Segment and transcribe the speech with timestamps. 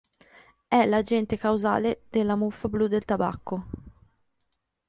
[0.67, 3.65] È l'agente causale della muffa blu del tabacco.